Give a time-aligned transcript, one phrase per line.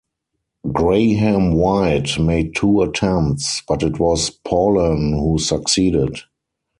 [0.65, 6.21] Grahame-White made two attempts, but it was Paulhan who succeeded.